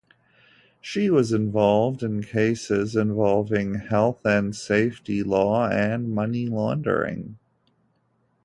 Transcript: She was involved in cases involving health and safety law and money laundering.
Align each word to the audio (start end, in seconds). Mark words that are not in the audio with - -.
She 0.81 1.11
was 1.11 1.31
involved 1.31 2.01
in 2.01 2.23
cases 2.23 2.95
involving 2.95 3.75
health 3.75 4.25
and 4.25 4.55
safety 4.55 5.21
law 5.21 5.69
and 5.69 6.09
money 6.09 6.47
laundering. 6.47 7.37